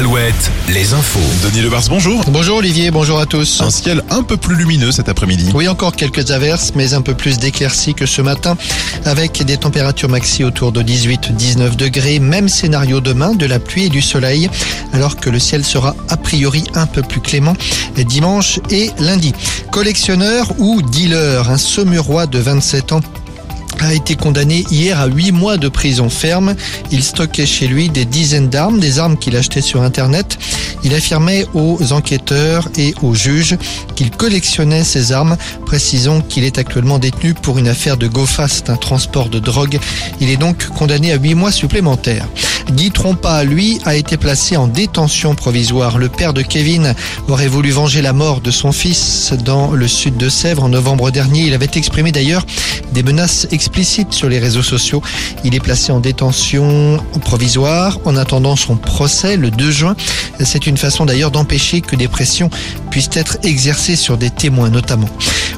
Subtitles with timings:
[0.00, 1.20] Alouette, les infos.
[1.44, 2.24] Denis Lebars, bonjour.
[2.28, 3.60] Bonjour Olivier, bonjour à tous.
[3.60, 5.50] Un ciel un peu plus lumineux cet après-midi.
[5.52, 8.56] Oui, encore quelques averses, mais un peu plus d'éclaircies que ce matin,
[9.04, 12.18] avec des températures maxi autour de 18-19 degrés.
[12.18, 14.48] Même scénario demain, de la pluie et du soleil,
[14.94, 17.54] alors que le ciel sera a priori un peu plus clément
[18.02, 19.34] dimanche et lundi.
[19.70, 23.00] Collectionneur ou dealer, un saumurois de 27 ans
[23.80, 26.54] a été condamné hier à 8 mois de prison ferme.
[26.90, 30.38] Il stockait chez lui des dizaines d'armes, des armes qu'il achetait sur Internet.
[30.84, 33.56] Il affirmait aux enquêteurs et aux juges
[33.96, 38.76] qu'il collectionnait ces armes, précisons qu'il est actuellement détenu pour une affaire de GoFast, un
[38.76, 39.78] transport de drogue.
[40.20, 42.26] Il est donc condamné à 8 mois supplémentaires.
[42.70, 45.98] Guy Trompa, lui, a été placé en détention provisoire.
[45.98, 46.94] Le père de Kevin
[47.28, 51.10] aurait voulu venger la mort de son fils dans le sud de Sèvres en novembre
[51.10, 51.42] dernier.
[51.42, 52.44] Il avait exprimé d'ailleurs
[52.92, 55.02] des menaces explicites sur les réseaux sociaux.
[55.44, 59.96] Il est placé en détention provisoire en attendant son procès le 2 juin.
[60.40, 62.50] C'est une façon d'ailleurs d'empêcher que des pressions
[62.90, 65.08] puissent être exercées sur des témoins notamment.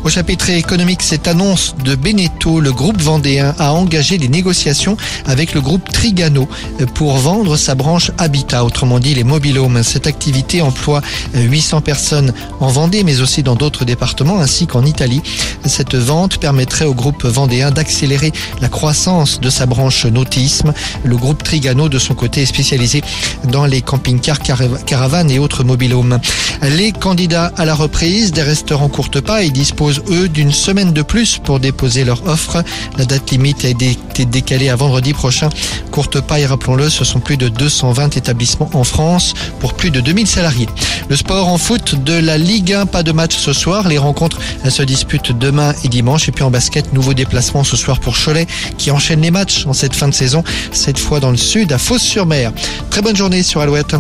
[0.05, 5.55] Au chapitre économique, cette annonce de Beneteau, le groupe vendéen a engagé des négociations avec
[5.55, 6.49] le groupe Trigano
[6.95, 9.85] pour vendre sa branche Habitat, autrement dit les mobilhomes.
[9.85, 11.03] Cette activité emploie
[11.35, 15.23] 800 personnes en Vendée, mais aussi dans d'autres départements ainsi qu'en Italie.
[15.65, 20.73] Cette vente permettrait au groupe vendéen d'accélérer la croissance de sa branche nautisme.
[21.05, 23.03] Le groupe Trigano, de son côté, est spécialisé
[23.45, 24.39] dans les camping-cars,
[24.87, 26.19] caravanes et autres mobilhomes.
[26.63, 31.03] Les candidats à la reprise des restaurants courte pas, ils disposent eux, d'une semaine de
[31.03, 32.63] plus pour déposer leur offre.
[32.99, 35.49] La date limite a été décalée à vendredi prochain.
[35.91, 40.27] Courte paille, rappelons-le, ce sont plus de 220 établissements en France pour plus de 2000
[40.27, 40.69] salariés.
[41.09, 43.89] Le sport en foot de la Ligue 1, pas de match ce soir.
[43.89, 46.29] Les rencontres se disputent demain et dimanche.
[46.29, 48.47] Et puis en basket, nouveau déplacement ce soir pour Cholet
[48.79, 51.79] qui enchaîne les matchs en cette fin de saison, cette fois dans le sud à
[51.79, 52.53] Fos-sur-Mer.
[52.91, 53.95] Très bonne journée sur Alouette.